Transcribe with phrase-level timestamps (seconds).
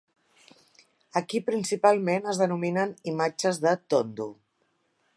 [1.21, 4.31] Aquí principalment es denominen imatges de tondo.